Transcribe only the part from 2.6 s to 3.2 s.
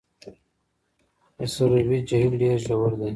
ژور دی